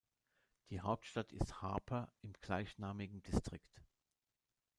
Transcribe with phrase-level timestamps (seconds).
[0.71, 3.83] Die Hauptstadt ist Harper im gleichnamigen District.